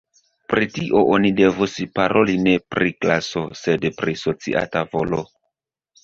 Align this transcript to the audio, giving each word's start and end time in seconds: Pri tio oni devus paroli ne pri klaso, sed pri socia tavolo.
Pri 0.51 0.67
tio 0.75 1.01
oni 1.15 1.29
devus 1.41 1.75
paroli 1.99 2.37
ne 2.45 2.53
pri 2.75 2.93
klaso, 3.05 3.43
sed 3.59 3.85
pri 3.99 4.15
socia 4.23 4.65
tavolo. 4.77 5.21